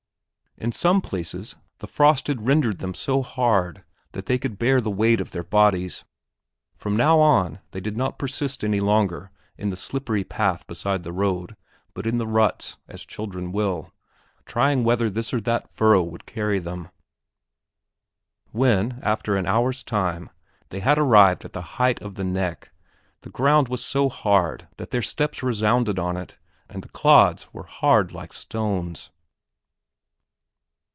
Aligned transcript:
In 0.57 0.71
some 0.71 1.01
places, 1.01 1.55
the 1.79 1.87
frost 1.87 2.27
had 2.27 2.45
rendered 2.45 2.77
them 2.79 2.93
so 2.93 3.23
hard 3.23 3.83
that 4.11 4.27
they 4.27 4.37
could 4.37 4.59
bear 4.59 4.79
the 4.79 4.91
weight 4.91 5.19
of 5.19 5.31
their 5.31 5.43
bodies. 5.45 6.03
From 6.77 6.95
now 6.95 7.19
on, 7.19 7.57
they 7.71 7.79
did 7.79 7.97
not 7.97 8.19
persist 8.19 8.63
any 8.63 8.79
longer 8.79 9.31
in 9.57 9.71
the 9.71 9.75
slippery 9.75 10.23
path 10.23 10.67
beside 10.67 11.01
the 11.01 11.13
road, 11.13 11.55
but 11.95 12.05
in 12.05 12.19
the 12.19 12.27
ruts, 12.27 12.77
as 12.87 13.07
children 13.07 13.51
will, 13.51 13.91
trying 14.45 14.83
whether 14.83 15.09
this 15.09 15.33
or 15.33 15.41
that 15.41 15.67
furrow 15.67 16.03
would 16.03 16.27
carry 16.27 16.59
them. 16.59 16.89
When, 18.51 18.99
after 19.01 19.35
an 19.35 19.47
hour's 19.47 19.81
time, 19.81 20.29
they 20.69 20.81
had 20.81 20.99
arrived 20.99 21.43
at 21.43 21.53
the 21.53 21.61
height 21.81 21.99
of 22.03 22.13
the 22.15 22.23
"neck," 22.25 22.69
the 23.21 23.31
ground 23.31 23.67
was 23.67 23.83
so 23.83 24.09
hard 24.09 24.67
that 24.77 24.91
their 24.91 25.01
steps 25.01 25.41
resounded 25.41 25.97
on 25.97 26.15
it 26.17 26.37
and 26.69 26.83
the 26.83 26.89
clods 26.89 27.51
were 27.51 27.63
hard 27.65 28.11
like 28.11 28.31
stones. 28.31 29.09